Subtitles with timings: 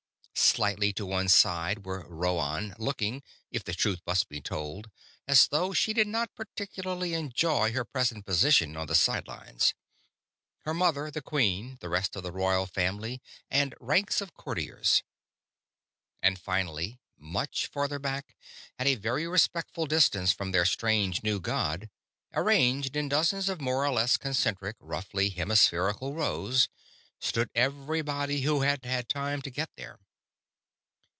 [0.33, 4.89] Slightly to one side were Rhoann looking, if the truth must be told,
[5.27, 9.75] as though she did not particularly enjoy her present position on the side lines
[10.63, 15.03] her mother the queen, the rest of the royal family, and ranks of courtiers.
[16.23, 18.35] And finally, much farther back,
[18.79, 21.89] at a very respectful distance from their strange new god,
[22.33, 26.67] arranged in dozens of more or less concentric, roughly hemispherical rows,
[27.19, 29.99] stood everybody who had had time to get there.